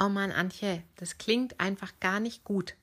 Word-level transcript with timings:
oh 0.00 0.08
Mann, 0.08 0.32
Antje, 0.32 0.82
das 0.96 1.18
klingt 1.18 1.60
einfach 1.60 1.92
gar 2.00 2.18
nicht 2.18 2.42
gut. 2.42 2.74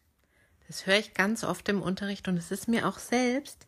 Das 0.68 0.86
höre 0.86 1.00
ich 1.00 1.14
ganz 1.14 1.44
oft 1.44 1.68
im 1.70 1.82
Unterricht 1.82 2.28
und 2.28 2.38
es 2.38 2.52
ist 2.52 2.68
mir 2.68 2.88
auch 2.88 3.00
selbst 3.00 3.66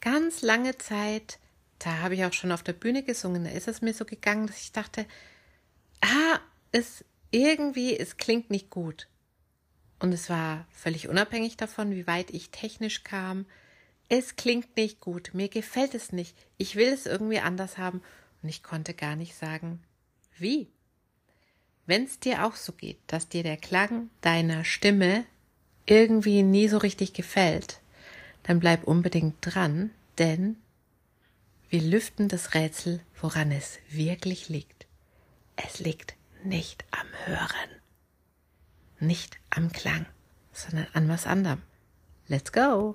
ganz 0.00 0.42
lange 0.42 0.76
Zeit, 0.78 1.38
da 1.78 1.98
habe 1.98 2.14
ich 2.14 2.24
auch 2.24 2.32
schon 2.32 2.52
auf 2.52 2.62
der 2.62 2.72
Bühne 2.72 3.02
gesungen, 3.02 3.44
da 3.44 3.50
ist 3.50 3.68
es 3.68 3.82
mir 3.82 3.94
so 3.94 4.04
gegangen, 4.04 4.46
dass 4.46 4.60
ich 4.60 4.72
dachte, 4.72 5.06
ah, 6.02 6.38
es 6.72 7.04
irgendwie, 7.30 7.96
es 7.96 8.16
klingt 8.16 8.50
nicht 8.50 8.70
gut. 8.70 9.08
Und 9.98 10.12
es 10.12 10.28
war 10.30 10.66
völlig 10.70 11.08
unabhängig 11.08 11.56
davon, 11.56 11.92
wie 11.92 12.06
weit 12.06 12.30
ich 12.30 12.50
technisch 12.50 13.04
kam. 13.04 13.46
Es 14.08 14.36
klingt 14.36 14.76
nicht 14.76 15.00
gut, 15.00 15.30
mir 15.34 15.48
gefällt 15.48 15.94
es 15.94 16.12
nicht, 16.12 16.36
ich 16.58 16.76
will 16.76 16.88
es 16.88 17.06
irgendwie 17.06 17.40
anders 17.40 17.78
haben 17.78 18.02
und 18.42 18.48
ich 18.48 18.62
konnte 18.62 18.94
gar 18.94 19.16
nicht 19.16 19.36
sagen, 19.36 19.82
wie. 20.36 20.70
Wenn 21.90 22.04
es 22.04 22.20
dir 22.20 22.46
auch 22.46 22.54
so 22.54 22.72
geht, 22.72 22.98
dass 23.08 23.28
dir 23.28 23.42
der 23.42 23.56
Klang 23.56 24.10
deiner 24.20 24.64
Stimme 24.64 25.24
irgendwie 25.86 26.44
nie 26.44 26.68
so 26.68 26.78
richtig 26.78 27.14
gefällt, 27.14 27.80
dann 28.44 28.60
bleib 28.60 28.84
unbedingt 28.84 29.34
dran, 29.40 29.90
denn 30.16 30.54
wir 31.68 31.82
lüften 31.82 32.28
das 32.28 32.54
Rätsel, 32.54 33.00
woran 33.20 33.50
es 33.50 33.80
wirklich 33.88 34.48
liegt. 34.48 34.86
Es 35.56 35.80
liegt 35.80 36.14
nicht 36.44 36.84
am 36.92 37.08
Hören, 37.24 37.80
nicht 39.00 39.40
am 39.50 39.72
Klang, 39.72 40.06
sondern 40.52 40.86
an 40.92 41.08
was 41.08 41.26
anderem. 41.26 41.62
Let's 42.28 42.52
go! 42.52 42.94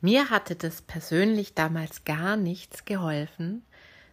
Mir 0.00 0.30
hatte 0.30 0.54
das 0.54 0.82
persönlich 0.82 1.54
damals 1.54 2.04
gar 2.04 2.36
nichts 2.36 2.84
geholfen, 2.84 3.64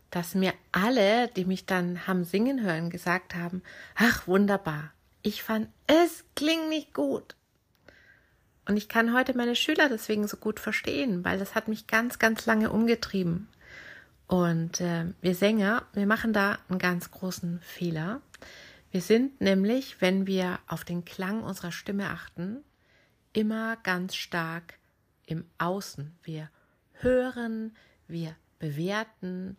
dass 0.09 0.33
mir 0.33 0.53
alle, 0.72 1.28
die 1.30 1.45
mich 1.45 1.66
dann 1.66 2.08
haben 2.08 2.23
singen 2.23 2.61
hören, 2.64 2.89
gesagt 2.89 3.36
haben, 3.36 3.61
ach 3.95 4.28
wunderbar, 4.28 4.91
ich 5.22 5.44
fand, 5.44 5.69
es 5.88 6.23
klingt 6.36 6.69
nicht 6.69 6.94
gut. 6.94 7.36
Und 8.67 8.78
ich 8.78 8.89
kann 8.89 9.13
heute 9.13 9.38
meine 9.38 9.56
Schüler 9.56 9.89
deswegen 9.89 10.28
so 10.28 10.38
gut 10.38 10.59
verstehen, 10.59 11.23
weil 11.23 11.38
das 11.38 11.53
hat 11.53 11.67
mich 11.67 11.86
ganz, 11.86 12.17
ganz 12.17 12.45
lange 12.45 12.72
umgetrieben. 12.72 13.47
Und 14.28 14.81
äh, 14.81 15.06
wir 15.22 15.36
Sänger, 15.36 15.83
wir 15.94 16.08
machen 16.08 16.33
da 16.33 16.58
einen 16.67 16.80
ganz 16.80 17.11
großen 17.11 17.59
Fehler. 17.61 18.22
Wir 18.91 19.02
sind 19.02 19.39
nämlich, 19.39 20.02
wenn 20.02 20.25
wir 20.25 20.59
auf 20.67 20.83
den 20.83 21.06
Klang 21.06 21.44
unserer 21.44 21.72
Stimme 21.72 22.09
achten, 22.09 22.63
immer 23.33 23.75
ganz 23.83 24.16
stark 24.16 24.75
im 25.25 25.49
Außen. 25.57 26.17
Wir 26.23 26.49
hören, 26.93 27.75
wir 28.07 28.35
bewerten 28.59 29.57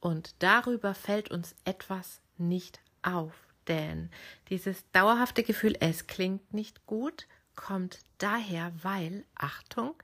und 0.00 0.34
darüber 0.40 0.94
fällt 0.94 1.30
uns 1.30 1.54
etwas 1.64 2.20
nicht 2.36 2.80
auf, 3.02 3.34
denn 3.66 4.10
dieses 4.48 4.90
dauerhafte 4.92 5.42
Gefühl, 5.42 5.76
es 5.80 6.06
klingt 6.06 6.54
nicht 6.54 6.86
gut, 6.86 7.26
kommt 7.54 8.00
daher, 8.18 8.72
weil, 8.82 9.24
Achtung, 9.34 9.94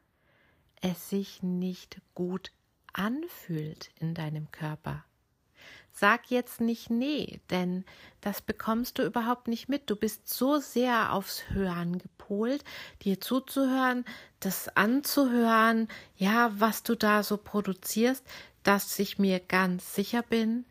es 0.81 1.09
sich 1.09 1.43
nicht 1.43 2.01
gut 2.15 2.53
anfühlt 2.93 3.91
in 4.01 4.15
deinem 4.15 4.51
Körper. 4.51 5.05
Sag 5.93 6.31
jetzt 6.31 6.61
nicht 6.61 6.91
nee, 6.91 7.41
denn 7.51 7.85
das 8.21 8.43
bekommst 8.43 8.99
du 8.99 9.05
überhaupt 9.05 9.47
nicht 9.47 9.69
mit. 9.69 9.89
Du 9.89 9.95
bist 9.95 10.29
so 10.29 10.59
sehr 10.59 11.13
aufs 11.13 11.51
Hören 11.51 11.99
gepolt, 12.25 12.65
dir 13.03 13.21
zuzuhören, 13.21 14.05
das 14.41 14.75
anzuhören, 14.77 15.89
ja, 16.17 16.53
was 16.59 16.83
du 16.83 16.95
da 16.95 17.23
so 17.23 17.37
produzierst, 17.37 18.25
dass 18.63 18.99
ich 18.99 19.19
mir 19.19 19.41
ganz 19.41 19.95
sicher 19.95 20.23
bin, 20.23 20.65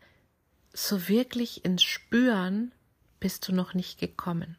so 0.72 1.08
wirklich 1.08 1.64
ins 1.64 1.82
Spüren 1.82 2.72
bist 3.20 3.46
du 3.48 3.54
noch 3.54 3.74
nicht 3.74 3.98
gekommen. 3.98 4.56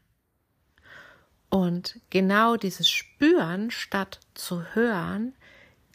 Und 1.50 2.00
genau 2.10 2.56
dieses 2.56 2.90
Spüren 2.90 3.72
statt 3.72 4.20
zu 4.34 4.64
hören, 4.74 5.34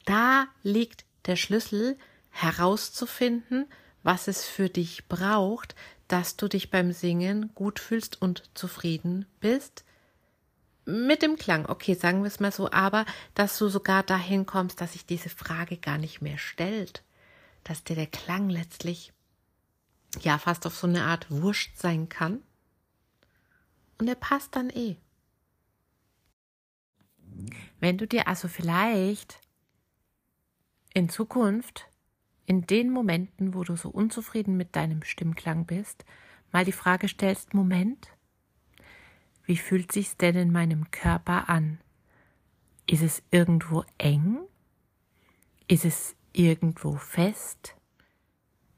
da 0.05 0.47
liegt 0.63 1.05
der 1.27 1.37
Schlüssel 1.37 1.99
herauszufinden, 2.31 3.67
was 4.03 4.29
es 4.29 4.45
für 4.45 4.69
dich 4.69 5.09
braucht, 5.09 5.75
dass 6.09 6.37
du 6.37 6.49
dich 6.49 6.71
beim 6.71 6.93
Singen 6.93 7.51
gut 7.55 7.79
fühlst 7.79 8.21
und 8.23 8.51
zufrieden 8.55 9.27
bist. 9.41 9.85
Mit 10.91 11.23
dem 11.23 11.37
Klang, 11.37 11.67
okay, 11.67 11.95
sagen 11.95 12.23
wir 12.23 12.29
es 12.29 12.41
mal 12.41 12.53
so, 12.53 12.71
aber 12.71 13.05
dass 13.35 13.57
du 13.59 13.69
sogar 13.69 14.03
dahin 14.03 14.47
kommst, 14.47 14.81
dass 14.81 14.93
sich 14.93 15.07
diese 15.07 15.29
Frage 15.29 15.77
gar 15.77 15.99
nicht 15.99 16.21
mehr 16.21 16.39
stellt 16.39 17.03
dass 17.65 17.85
dir 17.85 17.97
der 17.97 18.07
Klang 18.07 18.49
letztlich 18.49 19.13
ja 20.21 20.39
fast 20.39 20.67
auf 20.67 20.77
so 20.77 20.87
eine 20.87 21.05
Art 21.05 21.31
Wurscht 21.31 21.77
sein 21.77 22.09
kann. 22.09 22.43
Und 23.99 24.09
er 24.09 24.15
passt 24.15 24.57
dann 24.57 24.71
eh. 24.71 24.97
Wenn 27.79 27.99
du 27.99 28.07
dir 28.07 28.29
also 28.29 28.49
vielleicht 28.49 29.41
in 30.95 31.09
Zukunft, 31.09 31.87
in 32.47 32.67
den 32.67 32.91
Momenten, 32.91 33.55
wo 33.55 33.63
du 33.63 33.77
so 33.77 33.89
unzufrieden 33.91 34.57
mit 34.57 34.75
deinem 34.75 35.03
Stimmklang 35.05 35.67
bist, 35.67 36.05
mal 36.51 36.65
die 36.65 36.73
Frage 36.73 37.09
stellst, 37.09 37.55
Moment, 37.55 38.09
wie 39.51 39.57
fühlt 39.57 39.91
sich's 39.91 40.17
denn 40.17 40.37
in 40.37 40.53
meinem 40.53 40.93
Körper 40.93 41.49
an? 41.49 41.81
Ist 42.87 43.03
es 43.03 43.21
irgendwo 43.33 43.85
eng? 43.99 44.39
Ist 45.67 45.85
es 45.85 46.15
irgendwo 46.33 46.95
fest? 46.95 47.75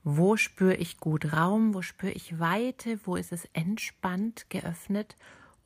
Wo 0.02 0.38
spüre 0.38 0.76
ich 0.76 0.96
gut 0.96 1.34
Raum? 1.34 1.74
Wo 1.74 1.82
spüre 1.82 2.12
ich 2.12 2.38
Weite? 2.38 2.98
Wo 3.04 3.16
ist 3.16 3.32
es 3.32 3.44
entspannt, 3.52 4.48
geöffnet 4.48 5.14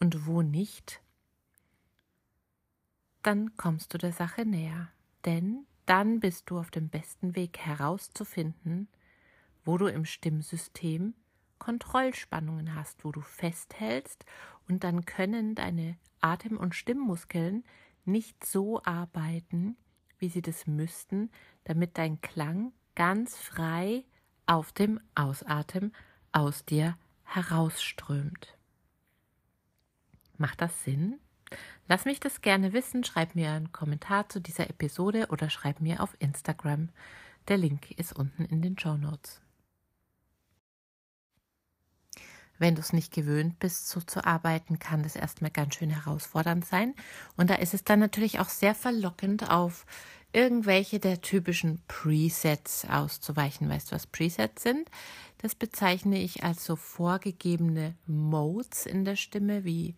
und 0.00 0.26
wo 0.26 0.42
nicht? 0.42 1.00
Dann 3.22 3.56
kommst 3.56 3.94
du 3.94 3.98
der 3.98 4.12
Sache 4.12 4.44
näher, 4.44 4.88
denn 5.24 5.66
dann 5.84 6.18
bist 6.18 6.50
du 6.50 6.58
auf 6.58 6.72
dem 6.72 6.88
besten 6.88 7.36
Weg 7.36 7.58
herauszufinden, 7.58 8.88
wo 9.64 9.78
du 9.78 9.86
im 9.86 10.04
Stimmsystem 10.04 11.14
Kontrollspannungen 11.58 12.74
hast, 12.74 13.04
wo 13.04 13.12
du 13.12 13.20
festhältst 13.20 14.24
und 14.68 14.84
dann 14.84 15.04
können 15.04 15.54
deine 15.54 15.96
Atem- 16.20 16.58
und 16.58 16.74
Stimmmuskeln 16.74 17.64
nicht 18.04 18.44
so 18.44 18.82
arbeiten, 18.84 19.76
wie 20.18 20.28
sie 20.28 20.42
das 20.42 20.66
müssten, 20.66 21.30
damit 21.64 21.98
dein 21.98 22.20
Klang 22.20 22.72
ganz 22.94 23.36
frei 23.36 24.04
auf 24.46 24.72
dem 24.72 25.00
Ausatmen 25.14 25.92
aus 26.32 26.64
dir 26.64 26.96
herausströmt. 27.24 28.56
Macht 30.38 30.60
das 30.60 30.84
Sinn? 30.84 31.18
Lass 31.88 32.04
mich 32.04 32.20
das 32.20 32.40
gerne 32.40 32.72
wissen, 32.72 33.04
schreib 33.04 33.34
mir 33.34 33.50
einen 33.50 33.72
Kommentar 33.72 34.28
zu 34.28 34.40
dieser 34.40 34.68
Episode 34.68 35.28
oder 35.30 35.50
schreib 35.50 35.80
mir 35.80 36.02
auf 36.02 36.16
Instagram. 36.18 36.88
Der 37.48 37.56
Link 37.58 37.92
ist 37.92 38.12
unten 38.12 38.44
in 38.44 38.62
den 38.62 38.78
Show 38.78 38.96
Notes. 38.96 39.40
Wenn 42.58 42.74
du 42.74 42.80
es 42.80 42.92
nicht 42.92 43.12
gewöhnt 43.12 43.58
bist, 43.58 43.88
so 43.88 44.00
zu 44.00 44.24
arbeiten, 44.24 44.78
kann 44.78 45.02
das 45.02 45.16
erstmal 45.16 45.50
ganz 45.50 45.74
schön 45.74 45.90
herausfordernd 45.90 46.64
sein. 46.64 46.94
Und 47.36 47.50
da 47.50 47.54
ist 47.56 47.74
es 47.74 47.84
dann 47.84 48.00
natürlich 48.00 48.38
auch 48.38 48.48
sehr 48.48 48.74
verlockend, 48.74 49.50
auf 49.50 49.86
irgendwelche 50.32 50.98
der 50.98 51.20
typischen 51.20 51.82
Presets 51.88 52.86
auszuweichen. 52.88 53.68
Weißt 53.68 53.90
du, 53.90 53.94
was 53.94 54.06
Presets 54.06 54.62
sind? 54.62 54.90
Das 55.38 55.54
bezeichne 55.54 56.20
ich 56.20 56.44
als 56.44 56.64
so 56.64 56.76
vorgegebene 56.76 57.94
Modes 58.06 58.86
in 58.86 59.04
der 59.04 59.16
Stimme, 59.16 59.64
wie 59.64 59.94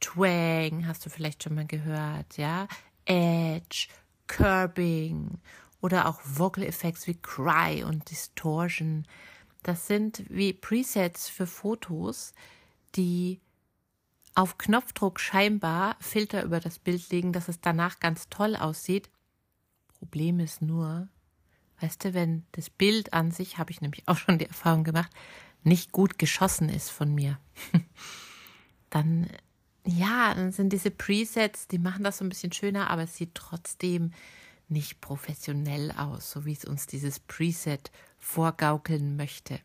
Twang, 0.00 0.86
hast 0.86 1.06
du 1.06 1.10
vielleicht 1.10 1.42
schon 1.42 1.54
mal 1.54 1.66
gehört, 1.66 2.36
ja? 2.36 2.66
Edge, 3.04 3.88
Curbing 4.26 5.38
oder 5.80 6.06
auch 6.08 6.20
Vocal 6.24 6.64
Effects 6.64 7.06
wie 7.06 7.14
Cry 7.20 7.84
und 7.84 8.10
Distortion. 8.10 9.06
Das 9.62 9.86
sind 9.86 10.24
wie 10.28 10.52
Presets 10.52 11.28
für 11.28 11.46
Fotos, 11.46 12.34
die 12.96 13.40
auf 14.34 14.58
Knopfdruck 14.58 15.20
scheinbar 15.20 15.96
Filter 16.00 16.42
über 16.42 16.58
das 16.58 16.78
Bild 16.78 17.10
legen, 17.10 17.32
dass 17.32 17.48
es 17.48 17.60
danach 17.60 18.00
ganz 18.00 18.28
toll 18.28 18.56
aussieht. 18.56 19.10
Problem 19.98 20.40
ist 20.40 20.62
nur, 20.62 21.08
weißt 21.80 22.04
du, 22.04 22.14
wenn 22.14 22.44
das 22.52 22.70
Bild 22.70 23.12
an 23.12 23.30
sich, 23.30 23.58
habe 23.58 23.70
ich 23.70 23.80
nämlich 23.80 24.08
auch 24.08 24.16
schon 24.16 24.38
die 24.38 24.46
Erfahrung 24.46 24.84
gemacht, 24.84 25.12
nicht 25.62 25.92
gut 25.92 26.18
geschossen 26.18 26.68
ist 26.68 26.90
von 26.90 27.14
mir, 27.14 27.38
dann 28.90 29.28
ja, 29.84 30.34
dann 30.34 30.52
sind 30.52 30.72
diese 30.72 30.90
Presets, 30.90 31.66
die 31.66 31.78
machen 31.78 32.04
das 32.04 32.18
so 32.18 32.24
ein 32.24 32.28
bisschen 32.28 32.52
schöner, 32.52 32.88
aber 32.90 33.02
es 33.02 33.16
sieht 33.16 33.34
trotzdem 33.34 34.12
nicht 34.68 35.00
professionell 35.00 35.90
aus, 35.92 36.30
so 36.30 36.44
wie 36.44 36.52
es 36.52 36.64
uns 36.64 36.86
dieses 36.86 37.18
Preset 37.18 37.90
vorgaukeln 38.22 39.16
möchte. 39.16 39.60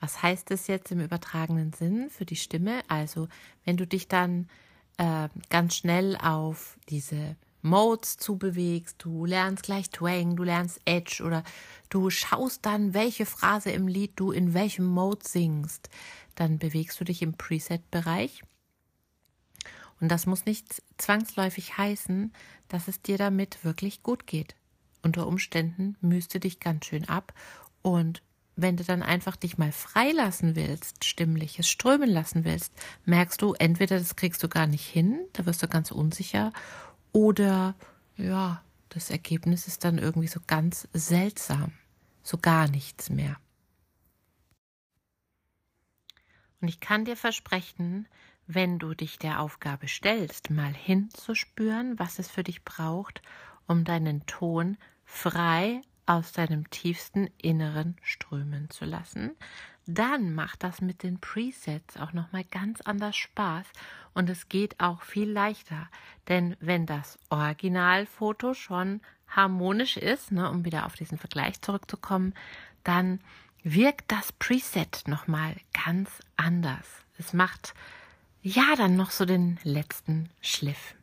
Was 0.00 0.22
heißt 0.22 0.50
das 0.50 0.66
jetzt 0.66 0.90
im 0.90 1.00
übertragenen 1.00 1.72
Sinn 1.72 2.10
für 2.10 2.24
die 2.24 2.36
Stimme? 2.36 2.82
Also, 2.88 3.28
wenn 3.64 3.76
du 3.76 3.86
dich 3.86 4.08
dann 4.08 4.48
äh, 4.96 5.28
ganz 5.50 5.76
schnell 5.76 6.16
auf 6.16 6.76
diese 6.88 7.36
Modes 7.62 8.16
zubewegst, 8.16 8.96
du 8.98 9.24
lernst 9.24 9.62
gleich 9.62 9.90
Twang, 9.90 10.36
du 10.36 10.42
lernst 10.42 10.80
Edge 10.84 11.22
oder 11.24 11.42
du 11.88 12.10
schaust 12.10 12.66
dann, 12.66 12.92
welche 12.92 13.24
Phrase 13.24 13.70
im 13.70 13.88
Lied 13.88 14.12
du 14.16 14.32
in 14.32 14.52
welchem 14.52 14.86
Mode 14.86 15.26
singst, 15.26 15.88
dann 16.34 16.58
bewegst 16.58 17.00
du 17.00 17.04
dich 17.04 17.22
im 17.22 17.34
Preset-Bereich. 17.34 18.42
Und 20.00 20.08
das 20.08 20.26
muss 20.26 20.44
nicht 20.44 20.82
zwangsläufig 20.98 21.78
heißen, 21.78 22.32
dass 22.68 22.88
es 22.88 23.00
dir 23.00 23.16
damit 23.16 23.64
wirklich 23.64 24.02
gut 24.02 24.26
geht. 24.26 24.56
Unter 25.04 25.26
Umständen 25.26 25.96
mühst 26.00 26.34
du 26.34 26.40
dich 26.40 26.60
ganz 26.60 26.86
schön 26.86 27.08
ab 27.08 27.34
und 27.82 28.22
wenn 28.56 28.76
du 28.76 28.84
dann 28.84 29.02
einfach 29.02 29.36
dich 29.36 29.58
mal 29.58 29.72
freilassen 29.72 30.56
willst, 30.56 31.04
stimmliches 31.04 31.68
strömen 31.68 32.08
lassen 32.08 32.44
willst, 32.44 32.72
merkst 33.04 33.42
du, 33.42 33.52
entweder 33.54 33.98
das 33.98 34.16
kriegst 34.16 34.42
du 34.42 34.48
gar 34.48 34.66
nicht 34.66 34.86
hin, 34.86 35.20
da 35.34 35.44
wirst 35.44 35.62
du 35.62 35.68
ganz 35.68 35.90
unsicher, 35.90 36.52
oder 37.12 37.74
ja, 38.16 38.62
das 38.88 39.10
Ergebnis 39.10 39.66
ist 39.66 39.84
dann 39.84 39.98
irgendwie 39.98 40.28
so 40.28 40.40
ganz 40.46 40.88
seltsam, 40.92 41.72
so 42.22 42.38
gar 42.38 42.68
nichts 42.68 43.10
mehr. 43.10 43.36
Und 46.60 46.68
ich 46.68 46.80
kann 46.80 47.04
dir 47.04 47.16
versprechen, 47.16 48.08
wenn 48.46 48.78
du 48.78 48.94
dich 48.94 49.18
der 49.18 49.40
Aufgabe 49.40 49.86
stellst, 49.88 50.50
mal 50.50 50.72
hinzuspüren, 50.72 51.98
was 51.98 52.18
es 52.18 52.30
für 52.30 52.42
dich 52.42 52.64
braucht, 52.64 53.20
um 53.66 53.84
deinen 53.84 54.24
Ton 54.26 54.76
frei 55.14 55.80
aus 56.06 56.32
deinem 56.32 56.68
tiefsten 56.70 57.30
Inneren 57.40 57.96
strömen 58.02 58.68
zu 58.68 58.84
lassen, 58.84 59.30
dann 59.86 60.34
macht 60.34 60.64
das 60.64 60.80
mit 60.80 61.02
den 61.02 61.20
Presets 61.20 61.96
auch 61.96 62.12
noch 62.12 62.32
mal 62.32 62.44
ganz 62.44 62.80
anders 62.80 63.16
Spaß 63.16 63.64
und 64.12 64.28
es 64.28 64.48
geht 64.48 64.80
auch 64.80 65.02
viel 65.02 65.30
leichter, 65.30 65.88
denn 66.28 66.56
wenn 66.60 66.84
das 66.84 67.18
Originalfoto 67.30 68.54
schon 68.54 69.00
harmonisch 69.28 69.96
ist, 69.96 70.32
ne, 70.32 70.50
um 70.50 70.64
wieder 70.64 70.84
auf 70.84 70.94
diesen 70.94 71.16
Vergleich 71.16 71.60
zurückzukommen, 71.62 72.34
dann 72.82 73.20
wirkt 73.62 74.10
das 74.10 74.32
Preset 74.32 75.04
noch 75.06 75.26
mal 75.28 75.54
ganz 75.84 76.10
anders. 76.36 76.86
Es 77.18 77.32
macht 77.32 77.72
ja 78.42 78.74
dann 78.76 78.96
noch 78.96 79.10
so 79.10 79.24
den 79.24 79.58
letzten 79.62 80.28
Schliff. 80.42 80.96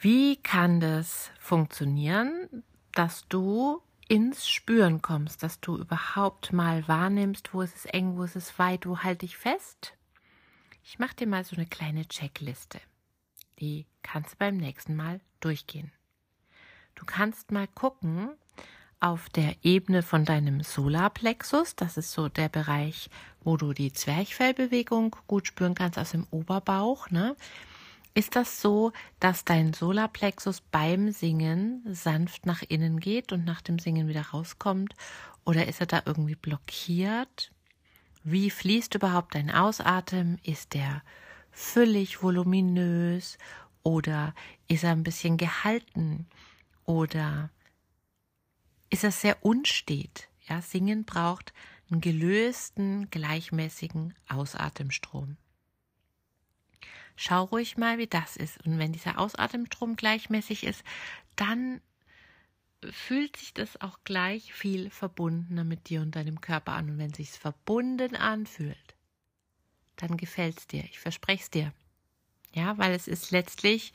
Wie 0.00 0.36
kann 0.36 0.78
das 0.78 1.32
funktionieren, 1.40 2.62
dass 2.92 3.26
du 3.28 3.82
ins 4.06 4.48
Spüren 4.48 5.02
kommst, 5.02 5.42
dass 5.42 5.60
du 5.60 5.76
überhaupt 5.76 6.52
mal 6.52 6.86
wahrnimmst, 6.86 7.52
wo 7.52 7.62
ist 7.62 7.74
es 7.74 7.84
eng, 7.86 8.16
wo 8.16 8.22
ist 8.22 8.36
es 8.36 8.58
weit, 8.60 8.86
wo 8.86 9.00
halte 9.00 9.26
ich 9.26 9.36
fest? 9.36 9.94
Ich 10.84 11.00
mache 11.00 11.16
dir 11.16 11.26
mal 11.26 11.44
so 11.44 11.56
eine 11.56 11.66
kleine 11.66 12.06
Checkliste. 12.06 12.80
Die 13.58 13.86
kannst 14.02 14.34
du 14.34 14.36
beim 14.38 14.56
nächsten 14.56 14.94
Mal 14.94 15.20
durchgehen. 15.40 15.90
Du 16.94 17.04
kannst 17.04 17.50
mal 17.50 17.66
gucken 17.66 18.30
auf 19.00 19.28
der 19.28 19.56
Ebene 19.62 20.02
von 20.02 20.24
deinem 20.24 20.62
Solarplexus, 20.62 21.74
das 21.74 21.96
ist 21.96 22.12
so 22.12 22.28
der 22.28 22.48
Bereich, 22.48 23.10
wo 23.40 23.56
du 23.56 23.72
die 23.72 23.92
Zwerchfellbewegung 23.92 25.16
gut 25.26 25.48
spüren 25.48 25.74
kannst 25.74 25.98
aus 25.98 26.12
dem 26.12 26.26
Oberbauch, 26.30 27.10
ne? 27.10 27.36
Ist 28.18 28.34
das 28.34 28.60
so, 28.60 28.90
dass 29.20 29.44
dein 29.44 29.72
Solarplexus 29.72 30.60
beim 30.60 31.12
Singen 31.12 31.84
sanft 31.86 32.46
nach 32.46 32.64
innen 32.66 32.98
geht 32.98 33.30
und 33.30 33.44
nach 33.44 33.60
dem 33.60 33.78
Singen 33.78 34.08
wieder 34.08 34.22
rauskommt? 34.32 34.92
Oder 35.44 35.68
ist 35.68 35.78
er 35.78 35.86
da 35.86 36.02
irgendwie 36.04 36.34
blockiert? 36.34 37.52
Wie 38.24 38.50
fließt 38.50 38.96
überhaupt 38.96 39.36
dein 39.36 39.52
Ausatmen? 39.52 40.40
Ist 40.42 40.74
der 40.74 41.04
füllig, 41.52 42.20
voluminös? 42.20 43.38
Oder 43.84 44.34
ist 44.66 44.82
er 44.82 44.90
ein 44.90 45.04
bisschen 45.04 45.36
gehalten? 45.36 46.26
Oder 46.86 47.50
ist 48.90 49.04
er 49.04 49.12
sehr 49.12 49.44
unstet? 49.44 50.28
Ja, 50.48 50.60
Singen 50.60 51.04
braucht 51.04 51.52
einen 51.88 52.00
gelösten, 52.00 53.10
gleichmäßigen 53.10 54.12
Ausatemstrom. 54.26 55.36
Schau 57.20 57.42
ruhig 57.46 57.76
mal, 57.76 57.98
wie 57.98 58.06
das 58.06 58.36
ist. 58.36 58.64
Und 58.64 58.78
wenn 58.78 58.92
dieser 58.92 59.18
Ausatemstrom 59.18 59.96
gleichmäßig 59.96 60.62
ist, 60.62 60.84
dann 61.34 61.80
fühlt 62.92 63.36
sich 63.36 63.52
das 63.52 63.80
auch 63.80 63.98
gleich 64.04 64.54
viel 64.54 64.88
verbundener 64.88 65.64
mit 65.64 65.88
dir 65.88 66.00
und 66.00 66.14
deinem 66.14 66.40
Körper 66.40 66.74
an. 66.74 66.90
Und 66.90 66.98
wenn 66.98 67.12
sich's 67.12 67.36
verbunden 67.36 68.14
anfühlt, 68.14 68.94
dann 69.96 70.16
gefällt's 70.16 70.68
dir. 70.68 70.84
Ich 70.84 71.00
verspreche 71.00 71.42
es 71.42 71.50
dir. 71.50 71.72
Ja, 72.52 72.78
weil 72.78 72.92
es 72.92 73.08
ist 73.08 73.32
letztlich 73.32 73.92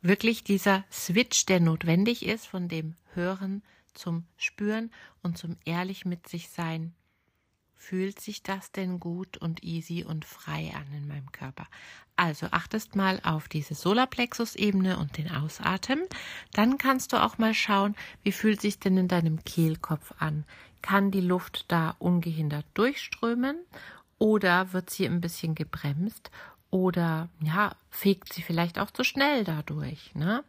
wirklich 0.00 0.44
dieser 0.44 0.84
Switch, 0.92 1.46
der 1.46 1.58
notwendig 1.58 2.24
ist 2.24 2.46
von 2.46 2.68
dem 2.68 2.94
Hören 3.14 3.64
zum 3.94 4.28
Spüren 4.36 4.92
und 5.24 5.38
zum 5.38 5.56
ehrlich 5.64 6.04
mit 6.04 6.28
sich 6.28 6.50
sein 6.50 6.94
Fühlt 7.82 8.20
sich 8.20 8.42
das 8.42 8.72
denn 8.72 9.00
gut 9.00 9.38
und 9.38 9.64
easy 9.64 10.04
und 10.04 10.26
frei 10.26 10.70
an 10.76 10.86
in 10.92 11.08
meinem 11.08 11.32
Körper? 11.32 11.66
Also 12.14 12.46
achtest 12.50 12.94
mal 12.94 13.20
auf 13.24 13.48
diese 13.48 13.74
Solarplexus-Ebene 13.74 14.98
und 14.98 15.16
den 15.16 15.30
Ausatmen. 15.30 16.04
Dann 16.52 16.76
kannst 16.76 17.12
du 17.12 17.16
auch 17.16 17.38
mal 17.38 17.54
schauen, 17.54 17.96
wie 18.22 18.32
fühlt 18.32 18.60
sich 18.60 18.78
denn 18.78 18.98
in 18.98 19.08
deinem 19.08 19.42
Kehlkopf 19.44 20.12
an? 20.18 20.44
Kann 20.82 21.10
die 21.10 21.22
Luft 21.22 21.64
da 21.68 21.96
ungehindert 21.98 22.66
durchströmen 22.74 23.56
oder 24.18 24.74
wird 24.74 24.90
sie 24.90 25.06
ein 25.06 25.22
bisschen 25.22 25.54
gebremst 25.54 26.30
oder 26.68 27.30
ja, 27.40 27.74
fegt 27.88 28.34
sie 28.34 28.42
vielleicht 28.42 28.78
auch 28.78 28.90
zu 28.90 29.04
schnell 29.04 29.42
dadurch, 29.42 30.14
ne? 30.14 30.44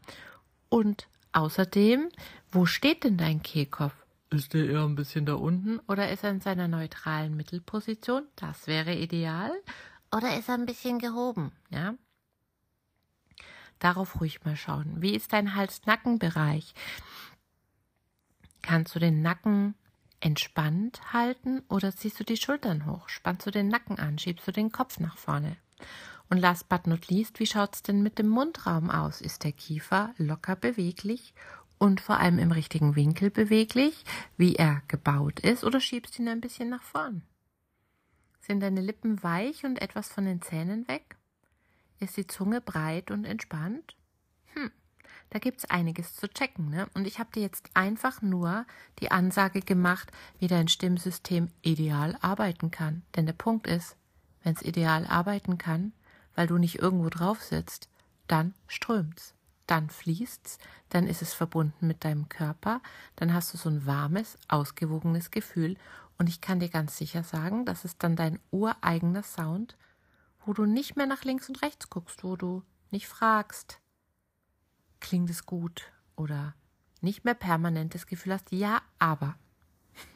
Und 0.67 1.07
außerdem, 1.31 2.09
wo 2.51 2.65
steht 2.65 3.05
denn 3.05 3.17
dein 3.17 3.41
Kehlkopf? 3.41 3.95
Ist 4.33 4.55
er 4.55 4.65
eher 4.65 4.83
ein 4.83 4.95
bisschen 4.95 5.25
da 5.25 5.33
unten 5.33 5.79
oder 5.89 6.09
ist 6.09 6.23
er 6.23 6.29
in 6.29 6.39
seiner 6.39 6.69
neutralen 6.69 7.35
Mittelposition? 7.35 8.25
Das 8.37 8.65
wäre 8.65 8.95
ideal. 8.95 9.51
Oder 10.15 10.37
ist 10.39 10.47
er 10.47 10.55
ein 10.55 10.65
bisschen 10.65 10.99
gehoben, 10.99 11.51
ja? 11.69 11.95
Darauf 13.79 14.21
ruhig 14.21 14.45
mal 14.45 14.55
schauen. 14.55 15.01
Wie 15.01 15.15
ist 15.15 15.33
dein 15.33 15.53
Hals-Nacken-Bereich? 15.53 16.73
Kannst 18.61 18.95
du 18.95 18.99
den 18.99 19.21
Nacken 19.21 19.75
entspannt 20.21 21.01
halten 21.11 21.63
oder 21.67 21.93
ziehst 21.93 22.17
du 22.19 22.23
die 22.23 22.37
Schultern 22.37 22.85
hoch? 22.85 23.09
Spannst 23.09 23.45
du 23.45 23.51
den 23.51 23.67
Nacken 23.67 23.99
an? 23.99 24.17
Schiebst 24.17 24.47
du 24.47 24.53
den 24.53 24.71
Kopf 24.71 24.99
nach 24.99 25.17
vorne? 25.17 25.57
Und 26.29 26.37
last 26.37 26.69
but 26.69 26.87
not 26.87 27.09
least, 27.09 27.41
wie 27.41 27.47
schaut's 27.47 27.83
denn 27.83 28.01
mit 28.01 28.17
dem 28.17 28.29
Mundraum 28.29 28.89
aus? 28.89 29.19
Ist 29.19 29.43
der 29.43 29.51
Kiefer 29.51 30.13
locker 30.17 30.55
beweglich 30.55 31.33
und 31.81 31.99
vor 31.99 32.19
allem 32.19 32.37
im 32.37 32.51
richtigen 32.51 32.95
Winkel 32.95 33.31
beweglich, 33.31 34.05
wie 34.37 34.55
er 34.55 34.83
gebaut 34.87 35.39
ist, 35.39 35.63
oder 35.63 35.79
schiebst 35.79 36.19
ihn 36.19 36.27
ein 36.27 36.39
bisschen 36.39 36.69
nach 36.69 36.83
vorn? 36.83 37.23
Sind 38.39 38.59
deine 38.59 38.81
Lippen 38.81 39.23
weich 39.23 39.65
und 39.65 39.81
etwas 39.81 40.07
von 40.07 40.25
den 40.25 40.43
Zähnen 40.43 40.87
weg? 40.87 41.17
Ist 41.99 42.17
die 42.17 42.27
Zunge 42.27 42.61
breit 42.61 43.09
und 43.09 43.25
entspannt? 43.25 43.95
Hm, 44.53 44.69
da 45.31 45.39
gibt's 45.39 45.65
einiges 45.65 46.15
zu 46.15 46.27
checken, 46.27 46.69
ne? 46.69 46.87
Und 46.93 47.07
ich 47.07 47.17
habe 47.17 47.31
dir 47.33 47.41
jetzt 47.41 47.71
einfach 47.73 48.21
nur 48.21 48.67
die 48.99 49.09
Ansage 49.09 49.61
gemacht, 49.61 50.11
wie 50.37 50.47
dein 50.47 50.67
Stimmsystem 50.67 51.49
ideal 51.63 52.15
arbeiten 52.21 52.69
kann. 52.69 53.01
Denn 53.15 53.25
der 53.25 53.33
Punkt 53.33 53.65
ist, 53.65 53.97
wenn 54.43 54.53
es 54.53 54.61
ideal 54.61 55.07
arbeiten 55.07 55.57
kann, 55.57 55.93
weil 56.35 56.45
du 56.45 56.59
nicht 56.59 56.77
irgendwo 56.77 57.09
drauf 57.09 57.41
sitzt, 57.41 57.89
dann 58.27 58.53
strömt's 58.67 59.33
dann 59.71 59.89
fließt's, 59.89 60.59
dann 60.89 61.07
ist 61.07 61.21
es 61.21 61.33
verbunden 61.33 61.87
mit 61.87 62.03
deinem 62.03 62.27
Körper, 62.27 62.81
dann 63.15 63.33
hast 63.33 63.53
du 63.53 63.57
so 63.57 63.69
ein 63.69 63.85
warmes, 63.85 64.37
ausgewogenes 64.49 65.31
Gefühl 65.31 65.77
und 66.17 66.27
ich 66.27 66.41
kann 66.41 66.59
dir 66.59 66.67
ganz 66.67 66.97
sicher 66.97 67.23
sagen, 67.23 67.65
das 67.65 67.85
ist 67.85 68.03
dann 68.03 68.17
dein 68.17 68.37
ureigener 68.51 69.23
Sound, 69.23 69.77
wo 70.45 70.51
du 70.51 70.65
nicht 70.65 70.97
mehr 70.97 71.07
nach 71.07 71.23
links 71.23 71.47
und 71.47 71.61
rechts 71.61 71.89
guckst, 71.89 72.25
wo 72.25 72.35
du 72.35 72.63
nicht 72.89 73.07
fragst, 73.07 73.79
klingt 74.99 75.29
es 75.29 75.45
gut 75.45 75.93
oder 76.17 76.53
nicht 76.99 77.23
mehr 77.23 77.33
permanentes 77.33 78.07
Gefühl 78.07 78.33
hast, 78.33 78.51
ja, 78.51 78.81
aber. 78.99 79.35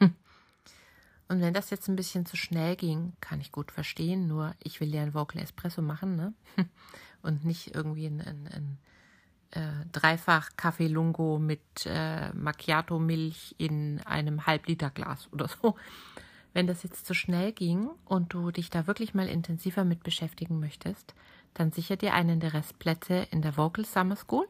Und 1.28 1.40
wenn 1.40 1.54
das 1.54 1.70
jetzt 1.70 1.88
ein 1.88 1.96
bisschen 1.96 2.24
zu 2.24 2.36
schnell 2.36 2.76
ging, 2.76 3.14
kann 3.20 3.40
ich 3.40 3.50
gut 3.50 3.72
verstehen, 3.72 4.28
nur 4.28 4.54
ich 4.62 4.78
will 4.78 4.94
ja 4.94 5.02
ein 5.02 5.12
Vocal 5.12 5.42
Espresso 5.42 5.82
machen, 5.82 6.14
ne? 6.14 6.34
Und 7.22 7.44
nicht 7.44 7.74
irgendwie 7.74 8.06
ein, 8.06 8.20
ein, 8.20 8.46
ein 8.46 8.78
äh, 9.52 9.60
Dreifach 9.92 10.50
Kaffee 10.56 10.88
Lungo 10.88 11.38
mit 11.38 11.60
äh, 11.86 12.32
Macchiato 12.34 12.98
Milch 12.98 13.54
in 13.58 14.00
einem 14.04 14.46
Halbliterglas 14.46 15.28
oder 15.32 15.48
so. 15.48 15.76
Wenn 16.52 16.66
das 16.66 16.82
jetzt 16.82 17.06
zu 17.06 17.14
schnell 17.14 17.52
ging 17.52 17.90
und 18.06 18.32
du 18.32 18.50
dich 18.50 18.70
da 18.70 18.86
wirklich 18.86 19.12
mal 19.14 19.28
intensiver 19.28 19.84
mit 19.84 20.02
beschäftigen 20.02 20.58
möchtest, 20.58 21.14
dann 21.52 21.70
sicher 21.70 21.96
dir 21.96 22.14
einen 22.14 22.40
der 22.40 22.54
Restplätze 22.54 23.26
in 23.30 23.42
der 23.42 23.56
Vocal 23.56 23.84
Summer 23.84 24.16
School 24.16 24.46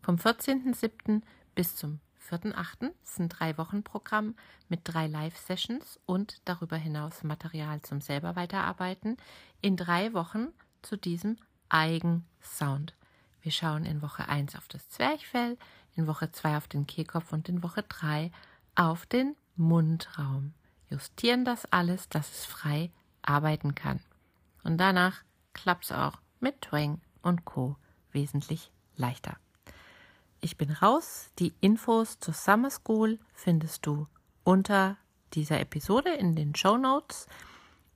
vom 0.00 0.16
14.07. 0.16 1.22
bis 1.54 1.76
zum 1.76 2.00
4.8. 2.30 2.92
ist 3.02 3.18
ein 3.18 3.28
drei 3.28 3.58
Wochen 3.58 3.82
Programm 3.82 4.36
mit 4.68 4.80
drei 4.84 5.06
Live-Sessions 5.08 5.98
und 6.06 6.40
darüber 6.44 6.76
hinaus 6.76 7.24
Material 7.24 7.82
zum 7.82 8.00
selber 8.00 8.36
weiterarbeiten 8.36 9.16
in 9.60 9.76
drei 9.76 10.12
Wochen 10.12 10.48
zu 10.82 10.96
diesem 10.96 11.36
Eigen-Sound. 11.68 12.94
Wir 13.42 13.52
schauen 13.52 13.84
in 13.84 14.02
Woche 14.02 14.28
1 14.28 14.56
auf 14.56 14.68
das 14.68 14.88
Zwerchfell, 14.90 15.56
in 15.96 16.06
Woche 16.06 16.30
2 16.30 16.56
auf 16.56 16.68
den 16.68 16.86
Kehlkopf 16.86 17.32
und 17.32 17.48
in 17.48 17.62
Woche 17.62 17.82
3 17.82 18.30
auf 18.74 19.06
den 19.06 19.36
Mundraum 19.56 20.52
justieren 20.88 21.44
das 21.44 21.64
alles, 21.72 22.08
dass 22.08 22.30
es 22.30 22.44
frei 22.44 22.90
arbeiten 23.22 23.74
kann. 23.74 24.00
Und 24.64 24.78
danach 24.78 25.22
klappt 25.54 25.84
es 25.84 25.92
auch 25.92 26.18
mit 26.40 26.60
Twang 26.60 27.00
und 27.22 27.44
Co. 27.44 27.76
wesentlich 28.12 28.70
leichter. 28.96 29.36
Ich 30.40 30.56
bin 30.56 30.70
raus. 30.70 31.30
Die 31.38 31.54
Infos 31.60 32.18
zur 32.18 32.34
Summer 32.34 32.70
School 32.70 33.18
findest 33.34 33.86
du 33.86 34.06
unter 34.42 34.96
dieser 35.34 35.60
Episode 35.60 36.12
in 36.14 36.34
den 36.34 36.54
Show 36.54 36.76
Notes. 36.76 37.26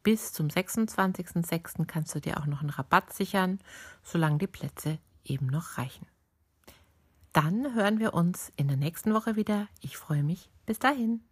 Bis 0.03 0.33
zum 0.33 0.49
26.06. 0.49 1.87
kannst 1.87 2.15
du 2.15 2.21
dir 2.21 2.39
auch 2.39 2.47
noch 2.47 2.61
einen 2.61 2.71
Rabatt 2.71 3.13
sichern, 3.13 3.61
solange 4.03 4.39
die 4.39 4.47
Plätze 4.47 4.99
eben 5.25 5.47
noch 5.47 5.79
reichen. 5.79 6.07
Dann 7.33 7.75
hören 7.75 7.99
wir 7.99 8.15
uns 8.15 8.53
in 8.57 8.69
der 8.69 8.77
nächsten 8.77 9.13
Woche 9.13 9.37
wieder. 9.37 9.69
Ich 9.81 9.97
freue 9.97 10.23
mich. 10.23 10.51
Bis 10.67 10.79
dahin. 10.79 11.23